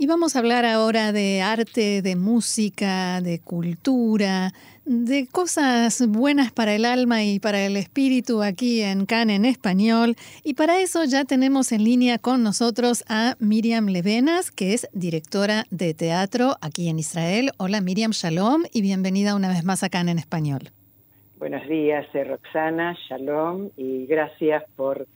Y 0.00 0.06
vamos 0.06 0.34
a 0.34 0.38
hablar 0.38 0.64
ahora 0.64 1.12
de 1.12 1.42
arte, 1.42 2.00
de 2.00 2.16
música, 2.16 3.20
de 3.20 3.38
cultura, 3.38 4.50
de 4.86 5.26
cosas 5.30 6.08
buenas 6.08 6.52
para 6.52 6.74
el 6.74 6.86
alma 6.86 7.22
y 7.22 7.38
para 7.38 7.66
el 7.66 7.76
espíritu 7.76 8.42
aquí 8.42 8.80
en 8.80 9.04
CAN 9.04 9.28
en 9.28 9.44
español. 9.44 10.14
Y 10.42 10.54
para 10.54 10.80
eso 10.80 11.04
ya 11.04 11.26
tenemos 11.26 11.70
en 11.70 11.84
línea 11.84 12.16
con 12.16 12.42
nosotros 12.42 13.04
a 13.10 13.34
Miriam 13.40 13.88
Levenas, 13.88 14.50
que 14.50 14.72
es 14.72 14.88
directora 14.94 15.66
de 15.70 15.92
teatro 15.92 16.56
aquí 16.62 16.88
en 16.88 16.98
Israel. 16.98 17.50
Hola 17.58 17.82
Miriam, 17.82 18.12
shalom 18.12 18.62
y 18.72 18.80
bienvenida 18.80 19.36
una 19.36 19.48
vez 19.48 19.64
más 19.64 19.82
a 19.82 19.90
CAN 19.90 20.08
en 20.08 20.18
español. 20.18 20.70
Buenos 21.38 21.68
días, 21.68 22.06
Roxana, 22.14 22.96
shalom 23.06 23.68
y 23.76 24.06
gracias 24.06 24.64
por 24.76 25.06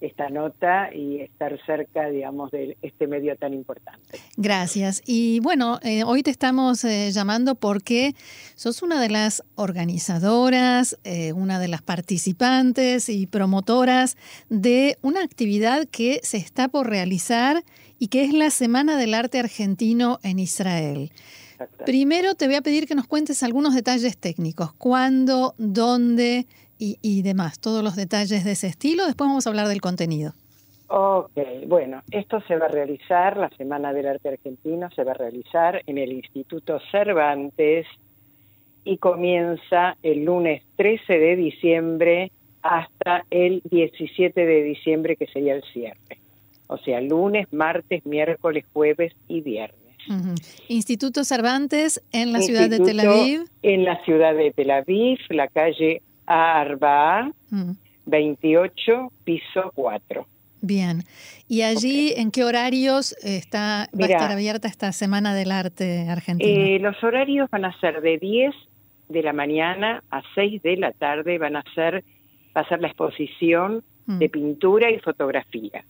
esta 0.00 0.28
nota 0.28 0.94
y 0.94 1.20
estar 1.20 1.58
cerca, 1.66 2.08
digamos, 2.08 2.50
de 2.50 2.76
este 2.82 3.06
medio 3.06 3.36
tan 3.36 3.52
importante. 3.54 4.18
Gracias. 4.36 5.02
Y 5.06 5.40
bueno, 5.40 5.78
eh, 5.82 6.04
hoy 6.04 6.22
te 6.22 6.30
estamos 6.30 6.84
eh, 6.84 7.10
llamando 7.12 7.54
porque 7.54 8.14
sos 8.54 8.82
una 8.82 9.00
de 9.00 9.10
las 9.10 9.42
organizadoras, 9.56 10.98
eh, 11.04 11.32
una 11.32 11.58
de 11.58 11.68
las 11.68 11.82
participantes 11.82 13.08
y 13.08 13.26
promotoras 13.26 14.16
de 14.48 14.96
una 15.02 15.22
actividad 15.22 15.86
que 15.86 16.20
se 16.22 16.38
está 16.38 16.68
por 16.68 16.88
realizar 16.88 17.62
y 17.98 18.08
que 18.08 18.24
es 18.24 18.32
la 18.32 18.50
Semana 18.50 18.96
del 18.96 19.14
Arte 19.14 19.38
Argentino 19.38 20.18
en 20.22 20.38
Israel. 20.38 21.12
Primero 21.84 22.34
te 22.34 22.46
voy 22.46 22.54
a 22.54 22.62
pedir 22.62 22.86
que 22.86 22.94
nos 22.94 23.06
cuentes 23.06 23.42
algunos 23.42 23.74
detalles 23.74 24.16
técnicos. 24.16 24.72
¿Cuándo? 24.72 25.54
¿Dónde? 25.58 26.46
Y, 26.80 27.22
demás, 27.22 27.60
todos 27.60 27.84
los 27.84 27.94
detalles 27.94 28.44
de 28.44 28.52
ese 28.52 28.66
estilo. 28.66 29.04
Después 29.04 29.28
vamos 29.28 29.46
a 29.46 29.50
hablar 29.50 29.68
del 29.68 29.80
contenido. 29.80 30.32
Ok, 30.88 31.38
bueno, 31.66 32.02
esto 32.10 32.40
se 32.48 32.56
va 32.56 32.66
a 32.66 32.68
realizar, 32.68 33.36
la 33.36 33.48
Semana 33.50 33.92
del 33.92 34.08
Arte 34.08 34.30
Argentino 34.30 34.90
se 34.90 35.04
va 35.04 35.12
a 35.12 35.14
realizar 35.14 35.82
en 35.86 35.98
el 35.98 36.12
Instituto 36.12 36.80
Cervantes 36.90 37.86
y 38.82 38.96
comienza 38.96 39.96
el 40.02 40.24
lunes 40.24 40.62
13 40.76 41.12
de 41.12 41.36
diciembre 41.36 42.32
hasta 42.62 43.24
el 43.30 43.62
17 43.70 44.44
de 44.44 44.62
diciembre, 44.64 45.16
que 45.16 45.26
sería 45.26 45.54
el 45.54 45.62
cierre. 45.72 46.18
O 46.66 46.78
sea, 46.78 47.00
lunes, 47.00 47.46
martes, 47.52 48.04
miércoles, 48.06 48.64
jueves 48.72 49.12
y 49.28 49.42
viernes. 49.42 49.80
Instituto 50.68 51.24
Cervantes 51.24 52.02
en 52.12 52.32
la 52.32 52.40
ciudad 52.40 52.68
de 52.68 52.80
Tel 52.80 53.00
Aviv. 53.00 53.44
En 53.62 53.84
la 53.84 54.02
ciudad 54.04 54.34
de 54.34 54.50
Tel 54.50 54.70
Aviv, 54.70 55.18
la 55.28 55.46
calle 55.48 56.02
Arba, 56.30 57.32
28, 58.06 59.12
piso 59.24 59.72
4. 59.74 60.26
Bien. 60.62 61.02
¿Y 61.48 61.62
allí 61.62 62.12
en 62.16 62.30
qué 62.30 62.44
horarios 62.44 63.16
está, 63.24 63.88
va 63.98 64.04
a 64.04 64.08
estar 64.08 64.30
abierta 64.30 64.68
esta 64.68 64.92
Semana 64.92 65.34
del 65.34 65.50
Arte 65.50 66.06
Argentino? 66.08 66.48
Eh, 66.48 66.78
los 66.78 67.02
horarios 67.02 67.50
van 67.50 67.64
a 67.64 67.76
ser 67.80 68.00
de 68.00 68.18
10 68.18 68.54
de 69.08 69.22
la 69.24 69.32
mañana 69.32 70.04
a 70.10 70.22
6 70.36 70.62
de 70.62 70.76
la 70.76 70.92
tarde, 70.92 71.38
van 71.38 71.56
a 71.56 71.64
ser, 71.74 72.04
va 72.56 72.60
a 72.60 72.68
ser 72.68 72.80
la 72.80 72.86
exposición 72.86 73.82
de 74.06 74.28
pintura 74.28 74.90
y 74.90 75.00
fotografía. 75.00 75.84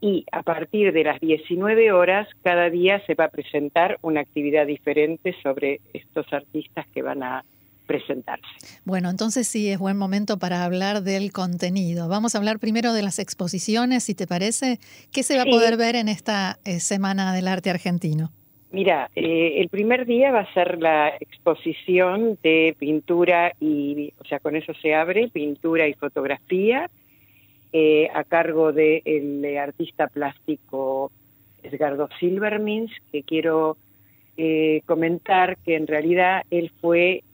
Y 0.00 0.24
a 0.32 0.42
partir 0.42 0.92
de 0.92 1.04
las 1.04 1.20
19 1.20 1.92
horas, 1.92 2.28
cada 2.42 2.70
día 2.70 3.04
se 3.06 3.14
va 3.14 3.24
a 3.24 3.28
presentar 3.28 3.98
una 4.00 4.20
actividad 4.20 4.66
diferente 4.66 5.34
sobre 5.42 5.80
estos 5.92 6.32
artistas 6.32 6.86
que 6.94 7.02
van 7.02 7.22
a 7.22 7.44
presentarse. 7.90 8.46
Bueno, 8.84 9.10
entonces 9.10 9.48
sí 9.48 9.68
es 9.68 9.80
buen 9.80 9.96
momento 9.96 10.38
para 10.38 10.64
hablar 10.64 11.02
del 11.02 11.32
contenido. 11.32 12.06
Vamos 12.06 12.36
a 12.36 12.38
hablar 12.38 12.60
primero 12.60 12.92
de 12.92 13.02
las 13.02 13.18
exposiciones, 13.18 14.04
si 14.04 14.14
te 14.14 14.28
parece. 14.28 14.78
¿Qué 15.12 15.24
se 15.24 15.36
va 15.36 15.42
a 15.42 15.46
poder 15.46 15.76
ver 15.76 15.96
en 15.96 16.08
esta 16.08 16.60
eh, 16.64 16.78
Semana 16.78 17.34
del 17.34 17.48
Arte 17.48 17.68
Argentino? 17.68 18.30
Mira, 18.70 19.10
eh, 19.16 19.54
el 19.56 19.68
primer 19.70 20.06
día 20.06 20.30
va 20.30 20.42
a 20.42 20.54
ser 20.54 20.80
la 20.80 21.08
exposición 21.18 22.38
de 22.44 22.76
pintura 22.78 23.54
y, 23.58 24.12
o 24.20 24.24
sea, 24.24 24.38
con 24.38 24.54
eso 24.54 24.72
se 24.80 24.94
abre, 24.94 25.26
pintura 25.26 25.88
y 25.88 25.94
fotografía, 25.94 26.88
eh, 27.72 28.08
a 28.14 28.22
cargo 28.22 28.72
del 28.72 29.44
artista 29.56 30.06
plástico 30.06 31.10
Edgardo 31.64 32.08
Silvermins, 32.20 32.92
que 33.10 33.24
quiero 33.24 33.78
comentar 34.86 35.58
que 35.58 35.76
en 35.76 35.86
realidad 35.86 36.44
él 36.50 36.72
fue 36.80 37.24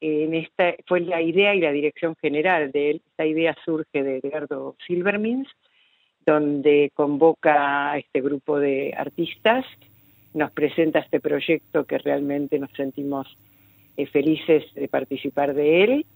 en 0.00 0.34
esta 0.34 0.74
fue 0.86 1.00
la 1.00 1.20
idea 1.20 1.54
y 1.54 1.60
la 1.60 1.72
dirección 1.72 2.16
general 2.16 2.70
de 2.72 2.90
él. 2.90 3.02
Esta 3.10 3.26
idea 3.26 3.54
surge 3.64 4.02
de 4.02 4.18
Edgardo 4.18 4.76
Silvermins, 4.86 5.48
donde 6.24 6.90
convoca 6.94 7.92
a 7.92 7.98
este 7.98 8.20
grupo 8.20 8.58
de 8.58 8.94
artistas, 8.96 9.64
nos 10.32 10.50
presenta 10.52 11.00
este 11.00 11.20
proyecto 11.20 11.84
que 11.84 11.98
realmente 11.98 12.58
nos 12.58 12.70
sentimos 12.72 13.26
eh, 13.96 14.06
felices 14.06 14.64
de 14.74 14.88
participar 14.88 15.54
de 15.54 15.84
él. 15.84 16.06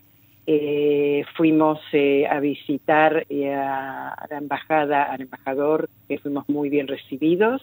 Eh, 0.46 1.24
fuimos 1.36 1.80
eh, 1.92 2.26
a 2.26 2.38
visitar 2.38 3.26
a, 3.30 4.26
la 4.30 4.38
embajada, 4.38 5.04
al 5.04 5.22
embajador, 5.22 5.88
que 6.08 6.18
fuimos 6.18 6.48
muy 6.48 6.68
bien 6.68 6.86
recibidos, 6.86 7.62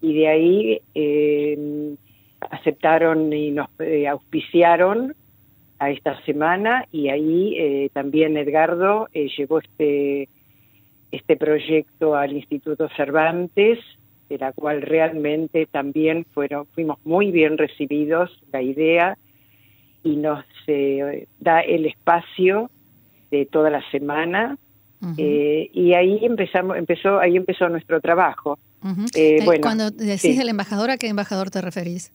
y 0.00 0.14
de 0.14 0.28
ahí 0.28 0.80
aceptaron 2.50 3.32
y 3.32 3.50
nos 3.50 3.68
auspiciaron 4.08 5.14
a 5.78 5.90
esta 5.90 6.20
semana 6.24 6.86
y 6.90 7.08
ahí 7.08 7.54
eh, 7.58 7.90
también 7.92 8.36
Edgardo 8.36 9.08
eh, 9.12 9.28
llevó 9.36 9.58
este, 9.58 10.28
este 11.12 11.36
proyecto 11.36 12.14
al 12.14 12.32
Instituto 12.32 12.88
Cervantes, 12.96 13.78
de 14.28 14.38
la 14.38 14.52
cual 14.52 14.82
realmente 14.82 15.66
también 15.66 16.26
fueron, 16.32 16.66
fuimos 16.74 16.98
muy 17.04 17.30
bien 17.30 17.58
recibidos 17.58 18.30
la 18.52 18.62
idea 18.62 19.18
y 20.02 20.16
nos 20.16 20.44
eh, 20.66 21.26
da 21.38 21.60
el 21.60 21.86
espacio 21.86 22.70
de 23.30 23.46
toda 23.46 23.70
la 23.70 23.82
semana. 23.90 24.56
Y 25.18 25.92
ahí 25.92 26.18
empezamos 26.22 26.76
empezó 26.76 27.20
ahí 27.20 27.36
empezó 27.36 27.68
nuestro 27.68 28.00
trabajo. 28.00 28.58
Bueno, 28.82 29.60
cuando 29.60 29.90
decís 29.90 30.38
el 30.40 30.48
embajador 30.48 30.90
a 30.90 30.96
qué 30.96 31.06
embajador 31.06 31.50
te 31.50 31.60
referís 31.60 32.12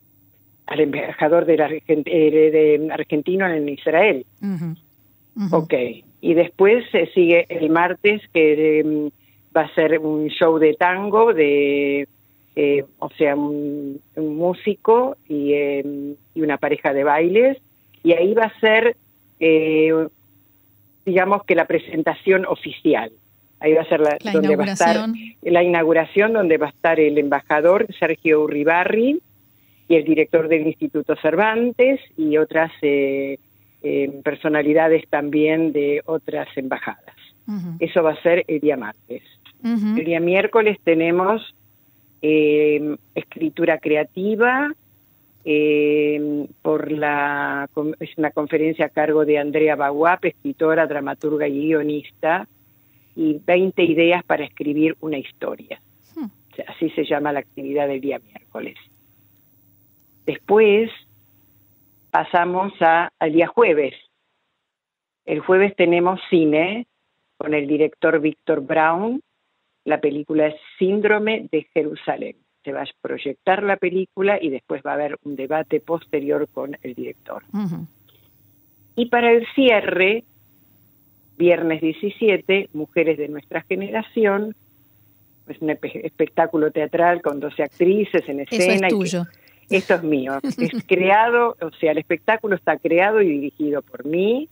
al 0.72 0.80
embajador 0.80 1.44
de, 1.44 1.56
de 1.86 2.88
argentino 2.90 3.46
en 3.46 3.68
Israel. 3.68 4.24
Ok, 5.50 5.74
y 6.20 6.34
después 6.34 6.84
se 6.90 7.06
sigue 7.06 7.46
el 7.48 7.70
martes 7.70 8.22
que 8.32 8.80
em, 8.80 9.10
va 9.54 9.62
a 9.62 9.74
ser 9.74 9.98
un 9.98 10.28
show 10.28 10.58
de 10.58 10.74
tango 10.74 11.32
de, 11.32 12.08
eh, 12.56 12.84
o 12.98 13.10
sea, 13.10 13.34
un, 13.34 14.00
músico 14.16 15.16
y, 15.28 15.54
em, 15.54 16.16
y, 16.34 16.42
una 16.42 16.58
pareja 16.58 16.92
de 16.92 17.04
bailes, 17.04 17.58
y 18.02 18.12
ahí 18.12 18.34
va 18.34 18.44
a 18.44 18.60
ser, 18.60 18.96
eh, 19.40 20.06
digamos 21.04 21.44
que 21.44 21.54
la 21.54 21.66
presentación 21.66 22.46
oficial. 22.46 23.10
Ahí 23.60 23.74
va 23.74 23.82
a 23.82 23.88
ser 23.88 24.00
la, 24.00 24.18
donde 24.32 24.56
va 24.56 24.64
a 24.64 24.72
estar 24.72 24.96
la 25.42 25.62
inauguración, 25.62 26.32
donde 26.32 26.58
va 26.58 26.66
a 26.66 26.70
estar 26.70 26.98
el 26.98 27.16
embajador 27.16 27.86
Sergio 27.98 28.42
Uribarri, 28.42 29.20
y 29.92 29.96
el 29.96 30.04
director 30.04 30.48
del 30.48 30.66
Instituto 30.66 31.14
Cervantes 31.16 32.00
y 32.16 32.38
otras 32.38 32.72
eh, 32.80 33.38
eh, 33.82 34.20
personalidades 34.24 35.06
también 35.10 35.72
de 35.72 36.00
otras 36.06 36.48
embajadas. 36.56 37.14
Eso 37.78 38.02
va 38.02 38.12
a 38.12 38.22
ser 38.22 38.44
el 38.48 38.60
día 38.60 38.78
martes. 38.78 39.22
El 39.62 40.02
día 40.02 40.18
miércoles 40.18 40.78
tenemos 40.82 41.54
eh, 42.22 42.96
escritura 43.14 43.78
creativa, 43.78 44.72
por 46.62 46.90
la 46.90 47.68
es 48.00 48.16
una 48.16 48.30
conferencia 48.30 48.86
a 48.86 48.88
cargo 48.88 49.26
de 49.26 49.38
Andrea 49.38 49.76
Baguap, 49.76 50.24
escritora, 50.24 50.86
dramaturga 50.86 51.48
y 51.48 51.66
guionista, 51.66 52.48
y 53.14 53.40
20 53.44 53.82
ideas 53.82 54.24
para 54.24 54.44
escribir 54.44 54.96
una 55.00 55.18
historia. 55.18 55.82
Así 56.66 56.88
se 56.90 57.04
llama 57.04 57.32
la 57.32 57.40
actividad 57.40 57.88
del 57.88 58.00
día 58.00 58.20
miércoles. 58.20 58.76
Después 60.26 60.90
pasamos 62.10 62.72
a, 62.80 63.10
al 63.18 63.32
día 63.32 63.46
jueves. 63.46 63.94
El 65.24 65.40
jueves 65.40 65.74
tenemos 65.76 66.20
cine 66.30 66.86
con 67.36 67.54
el 67.54 67.66
director 67.66 68.20
Víctor 68.20 68.60
Brown. 68.60 69.20
La 69.84 70.00
película 70.00 70.48
es 70.48 70.54
Síndrome 70.78 71.48
de 71.50 71.66
Jerusalén. 71.74 72.36
Se 72.64 72.72
va 72.72 72.82
a 72.82 72.86
proyectar 73.00 73.62
la 73.64 73.76
película 73.76 74.38
y 74.40 74.50
después 74.50 74.82
va 74.86 74.92
a 74.92 74.94
haber 74.94 75.18
un 75.24 75.34
debate 75.34 75.80
posterior 75.80 76.48
con 76.48 76.76
el 76.82 76.94
director. 76.94 77.42
Y 78.94 79.06
para 79.06 79.32
el 79.32 79.44
cierre, 79.54 80.22
viernes 81.36 81.80
17, 81.80 82.68
Mujeres 82.72 83.18
de 83.18 83.28
nuestra 83.28 83.62
generación, 83.62 84.54
es 85.48 85.60
un 85.60 85.70
espectáculo 85.70 86.70
teatral 86.70 87.20
con 87.20 87.40
12 87.40 87.62
actrices 87.64 88.28
en 88.28 88.40
escena. 88.40 88.74
Eso 88.74 88.86
es 88.86 88.92
tuyo. 88.92 89.24
Esto 89.70 89.94
es 89.94 90.02
mío. 90.02 90.38
Es 90.42 90.84
creado, 90.86 91.56
o 91.60 91.70
sea, 91.80 91.92
el 91.92 91.98
espectáculo 91.98 92.56
está 92.56 92.76
creado 92.78 93.20
y 93.20 93.28
dirigido 93.28 93.82
por 93.82 94.04
mí, 94.04 94.48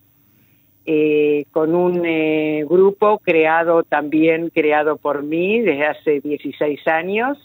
eh, 0.87 1.45
con 1.51 1.75
un 1.75 2.05
eh, 2.07 2.65
grupo 2.69 3.19
creado 3.19 3.83
también, 3.83 4.51
creado 4.51 4.97
por 4.97 5.23
mí 5.23 5.61
desde 5.61 5.87
hace 5.87 6.21
16 6.21 6.87
años, 6.89 7.39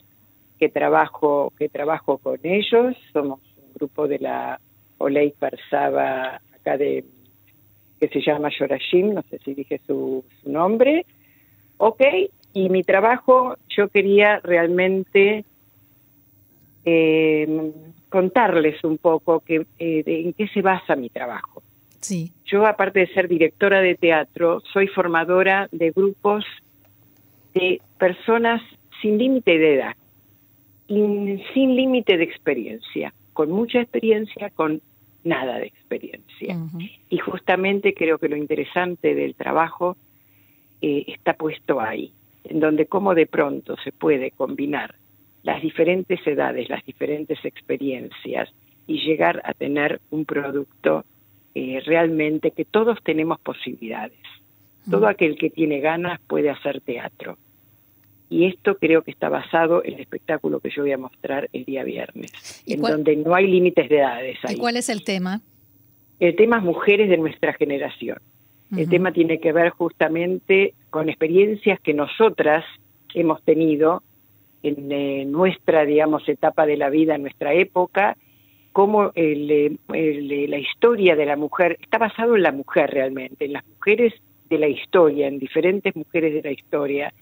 que 0.57 0.69
trabajo, 0.69 1.51
que 1.57 1.69
trabajo 1.69 2.17
con 2.17 2.39
ellos. 2.43 2.95
Somos 3.11 3.39
un 3.57 3.73
grupo 3.73 4.07
de 4.07 4.19
la 4.19 4.59
Olei 4.97 5.31
Persaba, 5.31 6.41
acá 6.55 6.77
de, 6.77 7.03
que 7.99 8.07
se 8.07 8.21
llama 8.21 8.49
Yorashim, 8.57 9.13
no 9.13 9.21
sé 9.29 9.39
si 9.39 9.53
dije 9.53 9.81
su, 9.85 10.23
su 10.41 10.51
nombre. 10.51 11.05
Ok, 11.77 12.01
y 12.53 12.69
mi 12.69 12.83
trabajo, 12.83 13.57
yo 13.67 13.89
quería 13.89 14.39
realmente 14.39 15.43
eh, 16.85 17.71
contarles 18.09 18.83
un 18.83 18.97
poco 18.97 19.41
que, 19.41 19.65
eh, 19.79 20.03
en 20.05 20.33
qué 20.33 20.47
se 20.49 20.61
basa 20.61 20.95
mi 20.95 21.09
trabajo. 21.09 21.63
Sí. 21.99 22.31
Yo, 22.45 22.65
aparte 22.65 22.99
de 22.99 23.07
ser 23.07 23.27
directora 23.27 23.81
de 23.81 23.95
teatro, 23.95 24.61
soy 24.71 24.87
formadora 24.87 25.67
de 25.71 25.91
grupos 25.91 26.45
de 27.53 27.81
personas 27.97 28.61
sin 29.01 29.17
límite 29.17 29.57
de 29.57 29.75
edad, 29.75 29.95
y 30.87 31.41
sin 31.53 31.75
límite 31.75 32.17
de 32.17 32.23
experiencia, 32.23 33.13
con 33.33 33.51
mucha 33.51 33.81
experiencia, 33.81 34.51
con 34.51 34.81
nada 35.23 35.57
de 35.57 35.67
experiencia. 35.67 36.57
Y 37.09 37.17
justamente 37.17 37.93
creo 37.93 38.19
que 38.19 38.29
lo 38.29 38.37
interesante 38.37 39.15
del 39.15 39.35
trabajo 39.35 39.97
eh, 40.81 41.05
está 41.07 41.33
puesto 41.33 41.81
ahí, 41.81 42.11
en 42.43 42.59
donde 42.59 42.85
cómo 42.85 43.15
de 43.15 43.25
pronto 43.25 43.75
se 43.83 43.91
puede 43.91 44.31
combinar 44.31 44.95
las 45.45 45.61
diferentes 45.61 46.19
edades, 46.25 46.69
las 46.69 46.83
diferentes 46.85 47.37
experiencias 47.45 48.49
y 48.87 48.97
llegar 49.05 49.43
a 49.45 49.53
tener 49.53 50.01
un 50.09 50.25
producto 50.25 51.05
eh, 51.53 51.81
realmente 51.85 52.49
que 52.49 52.65
todos 52.65 52.97
tenemos 53.03 53.39
posibilidades. 53.39 54.17
Todo 54.89 55.07
aquel 55.07 55.37
que 55.37 55.49
tiene 55.49 55.79
ganas 55.79 56.19
puede 56.27 56.49
hacer 56.49 56.81
teatro. 56.81 57.37
Y 58.29 58.45
esto 58.45 58.75
creo 58.77 59.03
que 59.03 59.11
está 59.11 59.29
basado 59.29 59.83
en 59.83 59.93
el 59.93 59.99
espectáculo 59.99 60.59
que 60.59 60.69
yo 60.69 60.81
voy 60.81 60.91
a 60.91 60.97
mostrar 60.97 61.47
el 61.53 61.63
día 61.63 61.83
viernes, 61.83 62.63
en 62.67 62.81
donde 62.81 63.15
no 63.15 63.33
hay 63.33 63.47
límites 63.47 63.87
de 63.87 63.97
edades. 63.97 64.37
¿Y 64.49 64.57
cuál 64.57 64.77
es 64.77 64.89
el 64.89 65.03
tema? 65.03 65.41
El 66.19 66.35
tema 66.35 66.57
es 66.57 66.63
mujeres 66.63 67.09
de 67.09 67.17
nuestra 67.17 67.53
generación. 67.53 68.17
El 68.75 68.89
tema 68.89 69.11
tiene 69.11 69.39
que 69.39 69.53
ver 69.53 69.69
justamente 69.69 70.73
con 70.89 71.07
experiencias 71.07 71.79
que 71.79 71.93
nosotras 71.93 72.65
hemos 73.13 73.41
tenido 73.43 74.03
en 74.67 74.91
eh, 74.91 75.25
nuestra, 75.25 75.85
digamos, 75.85 76.27
etapa 76.27 76.65
de 76.65 76.77
la 76.77 76.89
vida, 76.89 77.15
en 77.15 77.21
nuestra 77.21 77.53
época, 77.53 78.17
cómo 78.71 79.11
el, 79.15 79.79
la 79.87 80.57
historia 80.57 81.15
de 81.15 81.25
la 81.25 81.37
mujer 81.37 81.77
está 81.81 81.97
basado 81.97 82.35
en 82.35 82.43
la 82.43 82.51
mujer 82.51 82.89
realmente, 82.89 83.45
en 83.45 83.53
las 83.53 83.65
mujeres 83.67 84.13
de 84.49 84.59
la 84.59 84.67
historia, 84.67 85.27
en 85.27 85.39
diferentes 85.39 85.95
mujeres 85.95 86.33
de 86.33 86.41
la 86.41 86.51
historia, 86.51 87.13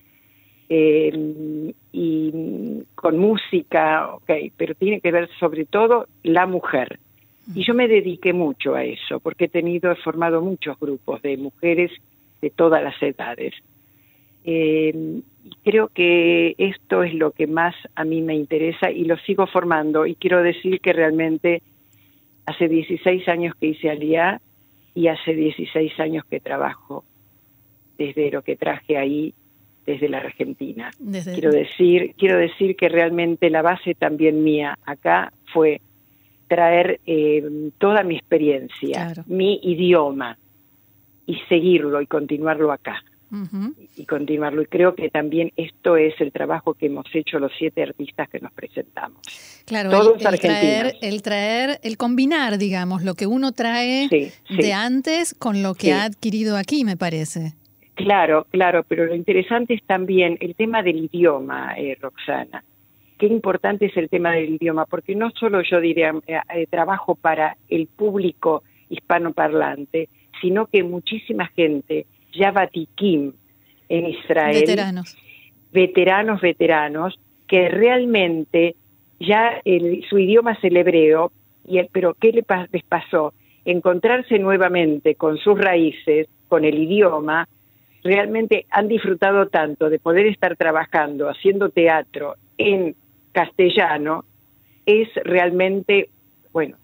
eh, 0.69 1.73
y 1.91 2.83
con 2.95 3.17
música, 3.17 4.15
ok, 4.15 4.31
pero 4.57 4.73
tiene 4.75 5.01
que 5.01 5.11
ver 5.11 5.29
sobre 5.39 5.65
todo 5.65 6.07
la 6.23 6.47
mujer. 6.47 6.99
Y 7.53 7.65
yo 7.65 7.73
me 7.73 7.87
dediqué 7.87 8.31
mucho 8.33 8.73
a 8.73 8.83
eso, 8.83 9.19
porque 9.19 9.45
he 9.45 9.49
tenido, 9.49 9.91
he 9.91 9.95
formado 9.97 10.41
muchos 10.41 10.79
grupos 10.79 11.21
de 11.21 11.37
mujeres 11.37 11.91
de 12.41 12.49
todas 12.49 12.81
las 12.81 13.01
edades. 13.03 13.53
Eh, 14.45 15.21
creo 15.63 15.89
que 15.89 16.55
esto 16.57 17.03
es 17.03 17.13
lo 17.13 17.31
que 17.31 17.47
más 17.47 17.75
a 17.95 18.03
mí 18.03 18.21
me 18.21 18.35
interesa 18.35 18.91
y 18.91 19.05
lo 19.05 19.17
sigo 19.17 19.47
formando. 19.47 20.05
Y 20.05 20.15
quiero 20.15 20.41
decir 20.41 20.79
que 20.79 20.93
realmente 20.93 21.61
hace 22.45 22.67
16 22.67 23.27
años 23.27 23.55
que 23.59 23.67
hice 23.67 23.89
Aliá 23.89 24.41
y 24.95 25.07
hace 25.07 25.33
16 25.33 25.99
años 25.99 26.23
que 26.29 26.39
trabajo 26.39 27.03
desde 27.97 28.31
lo 28.31 28.41
que 28.41 28.55
traje 28.55 28.97
ahí 28.97 29.33
desde 29.85 30.07
la 30.07 30.19
Argentina. 30.19 30.91
Quiero 30.97 31.51
decir, 31.51 32.13
quiero 32.17 32.37
decir 32.37 32.75
que 32.75 32.89
realmente 32.89 33.49
la 33.49 33.61
base 33.61 33.95
también 33.95 34.43
mía 34.43 34.77
acá 34.85 35.33
fue 35.51 35.81
traer 36.47 37.01
eh, 37.05 37.71
toda 37.79 38.03
mi 38.03 38.15
experiencia, 38.15 39.13
mi 39.27 39.59
idioma 39.63 40.37
y 41.25 41.35
seguirlo 41.49 42.01
y 42.01 42.07
continuarlo 42.07 42.71
acá 42.71 43.03
y 43.95 44.05
continuarlo. 44.05 44.61
Y 44.61 44.65
creo 44.65 44.95
que 44.95 45.09
también 45.09 45.51
esto 45.55 45.97
es 45.97 46.13
el 46.21 46.31
trabajo 46.31 46.73
que 46.73 46.87
hemos 46.87 47.05
hecho 47.13 47.39
los 47.39 47.51
siete 47.57 47.83
artistas 47.83 48.29
que 48.29 48.39
nos 48.39 48.51
presentamos. 48.51 49.19
Claro, 49.65 49.89
Todos 49.89 50.23
el, 50.23 50.39
traer, 50.39 50.95
el 51.01 51.21
traer, 51.21 51.79
el 51.83 51.97
combinar, 51.97 52.57
digamos, 52.57 53.03
lo 53.03 53.15
que 53.15 53.27
uno 53.27 53.51
trae 53.51 54.07
de 54.49 54.73
antes 54.73 55.33
con 55.33 55.63
lo 55.63 55.73
que 55.73 55.93
ha 55.93 56.03
adquirido 56.03 56.57
aquí, 56.57 56.85
me 56.85 56.97
parece. 56.97 57.53
Claro, 57.95 58.47
claro, 58.49 58.83
pero 58.87 59.05
lo 59.05 59.15
interesante 59.15 59.75
es 59.75 59.83
también 59.83 60.37
el 60.41 60.55
tema 60.55 60.81
del 60.81 61.09
idioma, 61.11 61.75
eh, 61.77 61.95
Roxana. 62.01 62.63
Qué 63.19 63.27
importante 63.27 63.85
es 63.85 63.97
el 63.97 64.09
tema 64.09 64.31
del 64.31 64.55
idioma, 64.55 64.85
porque 64.85 65.15
no 65.15 65.29
solo 65.31 65.61
yo 65.61 65.79
diría 65.79 66.11
eh, 66.25 66.39
eh, 66.55 66.67
trabajo 66.67 67.15
para 67.15 67.55
el 67.69 67.87
público 67.87 68.63
hispanoparlante, 68.89 70.09
sino 70.41 70.65
que 70.65 70.83
muchísima 70.83 71.47
gente 71.55 72.07
ya 72.33 72.51
Vatiquim 72.51 73.33
en 73.89 74.05
Israel. 74.07 74.59
Veteranos. 74.59 75.17
Veteranos, 75.71 76.41
veteranos, 76.41 77.19
que 77.47 77.69
realmente 77.69 78.75
ya 79.19 79.61
su 80.09 80.19
idioma 80.19 80.53
es 80.53 80.63
el 80.63 80.77
hebreo, 80.77 81.31
y 81.65 81.77
el, 81.77 81.89
pero 81.91 82.15
¿qué 82.15 82.31
les 82.31 82.83
pasó? 82.83 83.33
Encontrarse 83.65 84.37
nuevamente 84.39 85.15
con 85.15 85.37
sus 85.37 85.57
raíces, 85.57 86.27
con 86.49 86.65
el 86.65 86.77
idioma, 86.77 87.47
realmente 88.03 88.65
han 88.69 88.87
disfrutado 88.87 89.47
tanto 89.47 89.89
de 89.89 89.99
poder 89.99 90.27
estar 90.27 90.55
trabajando, 90.57 91.29
haciendo 91.29 91.69
teatro 91.69 92.35
en 92.57 92.95
castellano, 93.31 94.25
es 94.85 95.07
realmente, 95.23 96.09
bueno, 96.51 96.77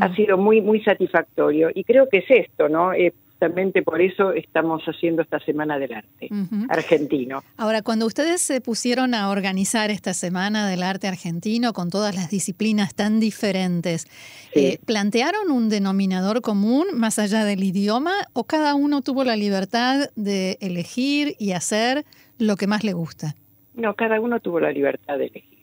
ha 0.00 0.08
mm. 0.08 0.16
sido 0.16 0.36
muy, 0.36 0.60
muy 0.60 0.82
satisfactorio. 0.82 1.70
Y 1.72 1.84
creo 1.84 2.08
que 2.08 2.18
es 2.18 2.30
esto, 2.30 2.68
¿no? 2.68 2.92
Eh, 2.92 3.12
justamente 3.38 3.82
por 3.82 4.02
eso 4.02 4.32
estamos 4.32 4.82
haciendo 4.84 5.22
esta 5.22 5.38
Semana 5.38 5.78
del 5.78 5.92
Arte 5.92 6.28
argentino. 6.68 7.42
Ahora, 7.56 7.82
cuando 7.82 8.04
ustedes 8.04 8.40
se 8.40 8.60
pusieron 8.60 9.14
a 9.14 9.30
organizar 9.30 9.92
esta 9.92 10.12
Semana 10.12 10.68
del 10.68 10.82
Arte 10.82 11.06
argentino 11.06 11.72
con 11.72 11.88
todas 11.88 12.16
las 12.16 12.30
disciplinas 12.30 12.96
tan 12.96 13.20
diferentes, 13.20 14.08
eh, 14.56 14.78
¿plantearon 14.84 15.52
un 15.52 15.68
denominador 15.68 16.42
común 16.42 16.86
más 16.94 17.20
allá 17.20 17.44
del 17.44 17.62
idioma 17.62 18.12
o 18.32 18.42
cada 18.42 18.74
uno 18.74 19.02
tuvo 19.02 19.22
la 19.22 19.36
libertad 19.36 20.10
de 20.16 20.58
elegir 20.60 21.36
y 21.38 21.52
hacer 21.52 22.04
lo 22.38 22.56
que 22.56 22.66
más 22.66 22.82
le 22.82 22.92
gusta? 22.92 23.36
No, 23.74 23.94
cada 23.94 24.20
uno 24.20 24.40
tuvo 24.40 24.58
la 24.58 24.72
libertad 24.72 25.16
de 25.16 25.26
elegir. 25.26 25.57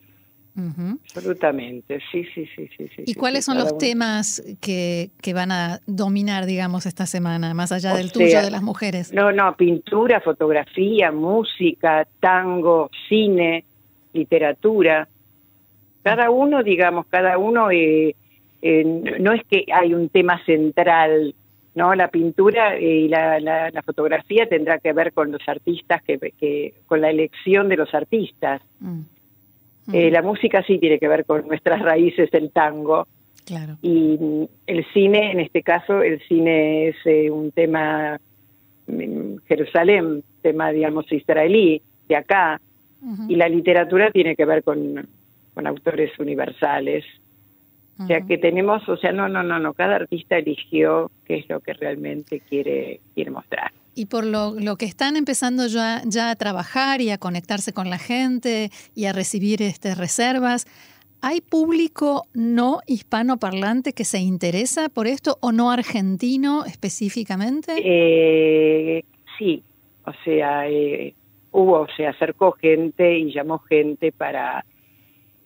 Absolutamente, 0.57 1.99
sí, 2.11 2.23
sí, 2.33 2.47
sí, 2.55 2.69
sí. 2.77 3.03
¿Y 3.05 3.15
cuáles 3.15 3.43
son 3.43 3.57
los 3.57 3.77
temas 3.77 4.41
que, 4.61 5.09
que, 5.21 5.33
van 5.33 5.51
a 5.51 5.81
dominar, 5.85 6.45
digamos, 6.45 6.85
esta 6.85 7.05
semana, 7.05 7.53
más 7.53 7.73
allá 7.73 7.93
del 7.93 8.13
tuyo 8.13 8.41
de 8.41 8.51
las 8.51 8.63
mujeres? 8.63 9.11
No, 9.11 9.33
no, 9.33 9.53
pintura, 9.57 10.21
fotografía, 10.21 11.11
música, 11.11 12.07
tango, 12.21 12.89
cine, 13.09 13.65
literatura. 14.13 15.09
Cada 16.03 16.29
uno, 16.29 16.63
digamos, 16.63 17.05
cada 17.07 17.37
uno, 17.37 17.69
eh, 17.71 18.15
no 19.19 19.33
es 19.33 19.41
que 19.49 19.65
hay 19.73 19.93
un 19.93 20.07
tema 20.07 20.41
central, 20.45 21.35
¿no? 21.73 21.93
La 21.95 22.07
pintura 22.07 22.79
y 22.79 23.09
la, 23.09 23.41
la, 23.41 23.83
fotografía 23.83 24.47
tendrá 24.47 24.79
que 24.79 24.93
ver 24.93 25.11
con 25.11 25.33
los 25.33 25.41
artistas, 25.47 26.01
que, 26.03 26.17
que 26.17 26.75
con 26.87 27.01
la 27.01 27.09
elección 27.09 27.67
de 27.67 27.75
los 27.75 27.93
artistas. 27.93 28.61
Mm. 28.79 29.01
Eh, 29.93 30.09
la 30.09 30.21
música 30.21 30.63
sí 30.63 30.79
tiene 30.79 30.99
que 30.99 31.07
ver 31.07 31.25
con 31.25 31.47
nuestras 31.47 31.81
raíces, 31.81 32.29
el 32.33 32.51
tango. 32.51 33.07
Claro. 33.45 33.77
Y 33.81 34.17
mm, 34.19 34.43
el 34.67 34.85
cine, 34.93 35.31
en 35.31 35.39
este 35.39 35.61
caso, 35.61 36.01
el 36.01 36.19
cine 36.27 36.89
es 36.89 36.95
eh, 37.05 37.29
un 37.29 37.51
tema 37.51 38.19
en 38.87 39.39
Jerusalén, 39.47 40.23
tema, 40.41 40.71
digamos, 40.71 41.11
israelí, 41.11 41.81
de 42.07 42.15
acá. 42.15 42.61
Y 43.29 43.35
la 43.35 43.47
literatura 43.47 44.09
tiene 44.09 44.35
que 44.35 44.45
ver 44.45 44.63
con, 44.63 45.07
con 45.53 45.67
autores 45.67 46.17
universales. 46.17 47.05
O 47.99 48.07
sea 48.07 48.21
que 48.21 48.39
tenemos, 48.39 48.87
o 48.89 48.97
sea, 48.97 49.11
no, 49.11 49.29
no, 49.29 49.43
no, 49.43 49.59
no, 49.59 49.73
cada 49.73 49.95
artista 49.95 50.37
eligió 50.37 51.11
qué 51.23 51.37
es 51.37 51.49
lo 51.49 51.59
que 51.59 51.73
realmente 51.73 52.41
quiere, 52.41 52.99
quiere 53.13 53.29
mostrar. 53.29 53.71
Y 53.95 54.07
por 54.07 54.25
lo, 54.25 54.75
que 54.77 54.85
están 54.85 55.15
empezando 55.15 55.67
ya, 55.67 56.01
ya 56.05 56.29
a 56.29 56.35
trabajar 56.35 57.01
y 57.01 57.09
a 57.09 57.17
conectarse 57.17 57.73
con 57.73 57.89
la 57.89 57.97
gente 57.97 58.69
y 58.93 59.05
a 59.05 59.13
recibir 59.13 59.61
este, 59.61 59.95
reservas, 59.95 60.67
¿hay 61.21 61.41
público 61.41 62.27
no 62.33 62.79
hispanoparlante 62.85 63.93
que 63.93 64.03
se 64.03 64.19
interesa 64.19 64.89
por 64.89 65.07
esto 65.07 65.37
o 65.41 65.51
no 65.51 65.71
argentino 65.71 66.65
específicamente? 66.65 67.73
Eh, 67.77 69.05
sí, 69.39 69.63
o 70.05 70.11
sea, 70.25 70.69
eh, 70.69 71.15
hubo, 71.51 71.87
se 71.95 72.05
acercó 72.05 72.51
gente 72.51 73.17
y 73.17 73.33
llamó 73.33 73.59
gente 73.59 74.11
para 74.11 74.65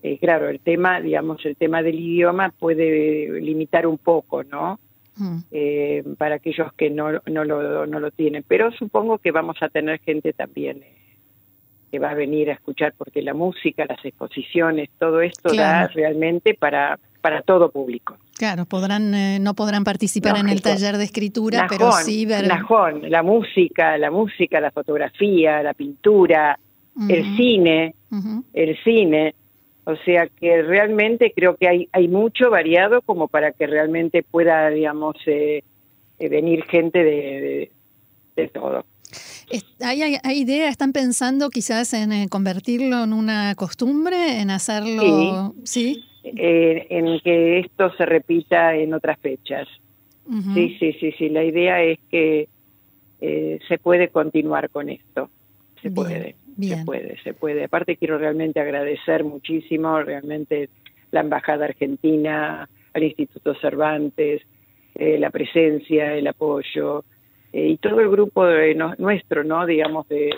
eh, 0.01 0.17
claro, 0.17 0.49
el 0.49 0.61
tema, 0.61 1.01
digamos, 1.01 1.45
el 1.45 1.57
tema 1.57 1.83
del 1.83 1.99
idioma 1.99 2.53
puede 2.57 3.41
limitar 3.41 3.85
un 3.85 3.97
poco, 3.97 4.43
¿no? 4.43 4.79
Mm. 5.19 5.37
Eh, 5.51 6.03
para 6.17 6.35
aquellos 6.35 6.73
que 6.73 6.89
no, 6.89 7.11
no, 7.25 7.43
lo, 7.43 7.85
no 7.85 7.99
lo 7.99 8.11
tienen. 8.11 8.43
Pero 8.47 8.71
supongo 8.71 9.17
que 9.17 9.31
vamos 9.31 9.57
a 9.61 9.69
tener 9.69 9.99
gente 9.99 10.33
también 10.33 10.77
eh, 10.81 10.95
que 11.91 11.99
va 11.99 12.11
a 12.11 12.13
venir 12.13 12.49
a 12.49 12.53
escuchar, 12.53 12.93
porque 12.97 13.21
la 13.21 13.33
música, 13.33 13.85
las 13.87 14.03
exposiciones, 14.05 14.89
todo 14.97 15.21
esto 15.21 15.53
da 15.53 15.87
realmente 15.87 16.53
para, 16.53 16.99
para 17.19 17.41
todo 17.41 17.69
público. 17.71 18.17
Claro, 18.37 18.65
podrán 18.65 19.43
no 19.43 19.53
podrán 19.55 19.83
participar 19.83 20.37
en 20.37 20.49
el 20.49 20.61
taller 20.61 20.97
de 20.97 21.03
escritura, 21.03 21.65
pero 21.67 21.91
sí 21.91 22.25
ver... 22.25 22.47
la 22.47 23.23
música, 23.23 23.97
la 23.97 24.11
música, 24.11 24.61
la 24.61 24.71
fotografía, 24.71 25.63
la 25.63 25.73
pintura, 25.73 26.57
el 27.07 27.35
cine, 27.35 27.95
el 28.53 28.77
cine, 28.83 29.33
o 29.85 29.95
sea 29.97 30.27
que 30.27 30.61
realmente 30.61 31.33
creo 31.35 31.55
que 31.55 31.67
hay, 31.67 31.89
hay 31.91 32.07
mucho 32.07 32.49
variado 32.49 33.01
como 33.01 33.27
para 33.27 33.51
que 33.51 33.65
realmente 33.65 34.23
pueda, 34.23 34.69
digamos, 34.69 35.15
eh, 35.25 35.63
eh, 36.19 36.29
venir 36.29 36.63
gente 36.65 37.03
de, 37.03 37.71
de, 38.35 38.47
todo. 38.49 38.85
¿Hay, 39.81 40.01
hay, 40.01 40.39
idea, 40.39 40.69
están 40.69 40.93
pensando 40.93 41.49
quizás 41.49 41.93
en 41.93 42.11
eh, 42.11 42.27
convertirlo 42.29 43.03
en 43.03 43.13
una 43.13 43.55
costumbre, 43.55 44.39
en 44.41 44.51
hacerlo, 44.51 45.55
sí? 45.63 46.05
en 46.23 47.19
que 47.21 47.59
esto 47.59 47.91
se 47.95 48.05
repita 48.05 48.75
en 48.75 48.93
otras 48.93 49.17
fechas. 49.19 49.67
Sí, 50.53 50.77
sí, 50.79 50.93
sí, 50.99 51.11
sí. 51.17 51.29
La 51.29 51.43
idea 51.43 51.81
es 51.81 51.97
que 52.11 52.47
se 53.19 53.77
puede 53.79 54.09
continuar 54.09 54.69
con 54.69 54.89
esto. 54.89 55.31
Se 55.81 55.89
puede. 55.89 56.35
Se 56.61 56.83
puede, 56.85 57.17
se 57.23 57.33
puede. 57.33 57.63
Aparte 57.63 57.97
quiero 57.97 58.17
realmente 58.17 58.59
agradecer 58.59 59.23
muchísimo, 59.23 60.01
realmente 60.01 60.69
la 61.11 61.21
Embajada 61.21 61.65
Argentina, 61.65 62.67
al 62.93 63.03
Instituto 63.03 63.55
Cervantes, 63.55 64.41
eh, 64.95 65.17
la 65.17 65.29
presencia, 65.29 66.13
el 66.13 66.27
apoyo 66.27 67.03
eh, 67.53 67.67
y 67.67 67.77
todo 67.77 68.01
el 68.01 68.09
grupo 68.09 68.45
de 68.45 68.75
nuestro, 68.97 69.43
¿no? 69.43 69.65
Digamos, 69.65 70.07
de, 70.09 70.31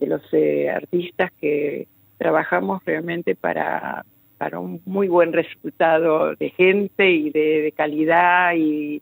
los 0.00 0.22
eh, 0.32 0.68
artistas 0.68 1.30
que 1.40 1.86
trabajamos 2.18 2.84
realmente 2.84 3.36
para, 3.36 4.04
para 4.36 4.58
un 4.58 4.82
muy 4.84 5.06
buen 5.06 5.32
resultado 5.32 6.34
de 6.34 6.50
gente 6.50 7.08
y 7.08 7.30
de 7.30 7.72
calidad 7.76 8.54
y, 8.56 9.00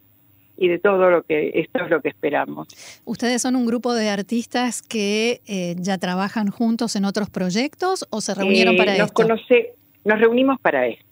y 0.61 0.69
de 0.69 0.79
todo 0.79 1.11
lo 1.11 1.23
que 1.23 1.51
esto 1.55 1.83
es 1.83 1.91
lo 1.91 2.03
que 2.03 2.11
esperamos. 2.11 2.69
¿Ustedes 3.07 3.41
son 3.41 3.57
un 3.57 3.65
grupo 3.65 3.95
de 3.95 4.11
artistas 4.11 4.83
que 4.83 5.41
eh, 5.47 5.75
ya 5.79 5.97
trabajan 5.97 6.49
juntos 6.49 6.97
en 6.97 7.07
otros 7.07 7.31
proyectos 7.31 8.07
o 8.11 8.21
se 8.21 8.35
reunieron 8.35 8.77
para 8.77 8.95
eh, 8.95 8.99
nos 8.99 9.09
esto? 9.09 9.23
Conoce, 9.23 9.75
nos 10.05 10.21
reunimos 10.21 10.61
para 10.61 10.87
esto. 10.87 11.07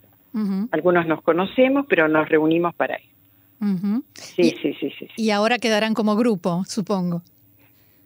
Algunos 0.71 1.07
nos 1.07 1.23
conocemos, 1.23 1.87
pero 1.89 2.07
nos 2.07 2.29
reunimos 2.29 2.75
para 2.75 2.97
esto. 2.97 3.09
sí, 4.13 4.55
sí, 4.63 4.77
sí, 4.79 4.93
sí, 4.97 5.09
Y 5.17 5.31
ahora 5.31 5.59
quedarán 5.59 5.95
como 5.95 6.15
grupo, 6.15 6.63
supongo. 6.67 7.23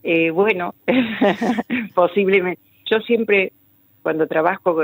Eh, 0.04 0.30
bueno, 0.30 0.74
posiblemente. 1.94 2.62
Yo 2.88 3.00
siempre, 3.00 3.52
cuando 4.02 4.28
trabajo 4.28 4.76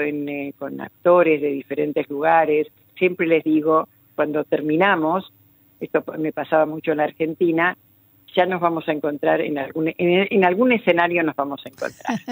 con 0.58 0.80
actores 0.80 1.40
de 1.40 1.48
diferentes 1.48 2.10
lugares, 2.10 2.66
siempre 2.98 3.28
les 3.28 3.44
digo, 3.44 3.88
cuando 4.16 4.44
terminamos, 4.44 5.32
esto 5.80 6.04
me 6.18 6.32
pasaba 6.32 6.66
mucho 6.66 6.92
en 6.92 6.98
la 6.98 7.04
Argentina, 7.04 7.76
ya 8.34 8.46
nos 8.46 8.60
vamos 8.60 8.88
a 8.88 8.92
encontrar 8.92 9.40
en 9.40 9.58
algún, 9.58 9.92
en, 9.96 10.44
algún 10.44 10.72
escenario 10.72 11.22
nos 11.22 11.36
vamos 11.36 11.60
a 11.64 11.68
encontrar. 11.68 12.18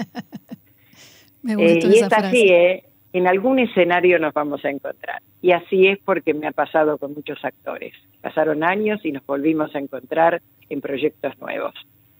Eh, 1.47 1.79
y 1.81 1.99
es 1.99 2.11
así, 2.11 2.49
¿eh? 2.49 2.83
en 3.13 3.25
algún 3.25 3.59
escenario 3.59 4.19
nos 4.19 4.33
vamos 4.33 4.65
a 4.65 4.69
encontrar. 4.69 5.21
Y 5.41 5.51
así 5.51 5.87
es 5.87 5.97
porque 6.03 6.33
me 6.33 6.47
ha 6.47 6.51
pasado 6.51 6.97
con 6.97 7.13
muchos 7.13 7.43
actores. 7.45 7.93
Pasaron 8.21 8.63
años 8.63 8.99
y 9.05 9.13
nos 9.13 9.25
volvimos 9.25 9.73
a 9.73 9.79
encontrar 9.79 10.41
en 10.69 10.81
proyectos 10.81 11.39
nuevos. 11.39 11.73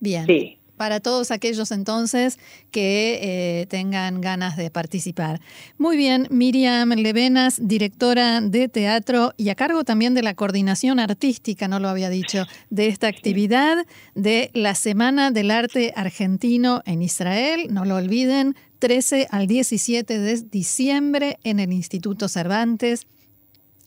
Bien. 0.00 0.26
Sí 0.26 0.59
para 0.80 1.00
todos 1.00 1.30
aquellos 1.30 1.72
entonces 1.72 2.38
que 2.70 3.18
eh, 3.20 3.66
tengan 3.66 4.22
ganas 4.22 4.56
de 4.56 4.70
participar. 4.70 5.38
Muy 5.76 5.98
bien, 5.98 6.26
Miriam 6.30 6.88
Levenas, 6.92 7.60
directora 7.62 8.40
de 8.40 8.66
teatro 8.66 9.34
y 9.36 9.50
a 9.50 9.54
cargo 9.54 9.84
también 9.84 10.14
de 10.14 10.22
la 10.22 10.32
coordinación 10.32 10.98
artística, 10.98 11.68
no 11.68 11.80
lo 11.80 11.90
había 11.90 12.08
dicho, 12.08 12.46
de 12.70 12.86
esta 12.86 13.08
actividad 13.08 13.84
de 14.14 14.50
la 14.54 14.74
Semana 14.74 15.30
del 15.30 15.50
Arte 15.50 15.92
Argentino 15.94 16.80
en 16.86 17.02
Israel. 17.02 17.66
No 17.68 17.84
lo 17.84 17.96
olviden, 17.96 18.56
13 18.78 19.28
al 19.30 19.48
17 19.48 20.18
de 20.18 20.40
diciembre 20.50 21.38
en 21.44 21.60
el 21.60 21.74
Instituto 21.74 22.26
Cervantes 22.26 23.06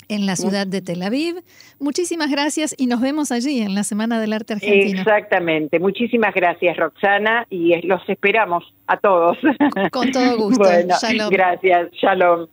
en 0.09 0.25
la 0.25 0.35
ciudad 0.35 0.67
de 0.67 0.81
Tel 0.81 1.01
Aviv. 1.01 1.35
Muchísimas 1.79 2.29
gracias 2.29 2.75
y 2.77 2.87
nos 2.87 3.01
vemos 3.01 3.31
allí 3.31 3.61
en 3.61 3.75
la 3.75 3.83
Semana 3.83 4.19
del 4.19 4.33
Arte 4.33 4.53
Argentino. 4.53 4.99
Exactamente. 5.01 5.79
Muchísimas 5.79 6.33
gracias, 6.33 6.77
Roxana, 6.77 7.45
y 7.49 7.85
los 7.87 8.01
esperamos 8.07 8.63
a 8.87 8.97
todos. 8.97 9.37
Con 9.91 10.11
todo 10.11 10.37
gusto. 10.37 10.63
Gracias. 11.29 11.91
Shalom. 11.93 12.47